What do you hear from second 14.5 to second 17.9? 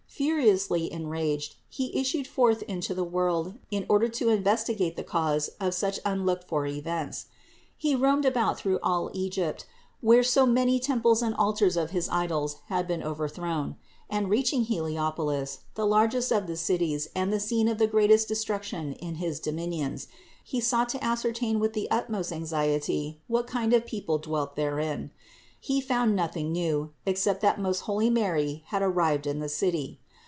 Heliopolis, the largest of the cities and the scene of the